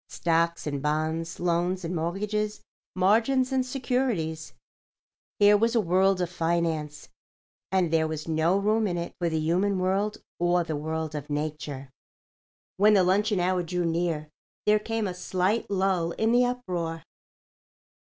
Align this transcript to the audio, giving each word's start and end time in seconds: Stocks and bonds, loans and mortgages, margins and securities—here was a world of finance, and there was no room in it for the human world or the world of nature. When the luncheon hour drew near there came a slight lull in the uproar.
Stocks 0.09 0.65
and 0.65 0.81
bonds, 0.81 1.39
loans 1.39 1.85
and 1.85 1.95
mortgages, 1.95 2.59
margins 2.95 3.51
and 3.51 3.63
securities—here 3.63 4.55
was 5.55 5.75
a 5.75 5.79
world 5.79 6.19
of 6.21 6.29
finance, 6.31 7.07
and 7.71 7.91
there 7.93 8.07
was 8.07 8.27
no 8.27 8.57
room 8.57 8.87
in 8.87 8.97
it 8.97 9.13
for 9.19 9.29
the 9.29 9.37
human 9.39 9.77
world 9.77 10.17
or 10.39 10.63
the 10.63 10.75
world 10.75 11.13
of 11.13 11.29
nature. 11.29 11.91
When 12.77 12.95
the 12.95 13.03
luncheon 13.03 13.39
hour 13.39 13.61
drew 13.61 13.85
near 13.85 14.31
there 14.65 14.79
came 14.79 15.05
a 15.05 15.13
slight 15.13 15.69
lull 15.69 16.13
in 16.13 16.31
the 16.31 16.45
uproar. 16.45 17.03